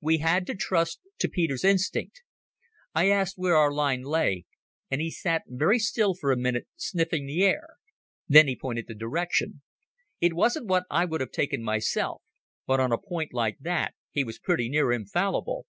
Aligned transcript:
We 0.00 0.16
had 0.16 0.46
to 0.46 0.54
trust 0.54 0.98
to 1.18 1.28
Peter's 1.28 1.62
instinct. 1.62 2.22
I 2.94 3.10
asked 3.10 3.36
him 3.36 3.42
where 3.42 3.56
our 3.56 3.70
line 3.70 4.00
lay, 4.00 4.46
and 4.90 4.98
he 5.02 5.10
sat 5.10 5.42
very 5.46 5.78
still 5.78 6.14
for 6.14 6.32
a 6.32 6.38
minute 6.38 6.66
sniffing 6.74 7.26
the 7.26 7.42
air. 7.44 7.74
Then 8.26 8.48
he 8.48 8.56
pointed 8.56 8.86
the 8.86 8.94
direction. 8.94 9.60
It 10.22 10.32
wasn't 10.32 10.68
what 10.68 10.84
I 10.88 11.04
would 11.04 11.20
have 11.20 11.32
taken 11.32 11.62
myself, 11.62 12.22
but 12.66 12.80
on 12.80 12.92
a 12.92 12.96
point 12.98 13.34
like 13.34 13.58
that 13.60 13.92
he 14.10 14.24
was 14.24 14.38
pretty 14.38 14.70
near 14.70 14.90
infallible. 14.90 15.66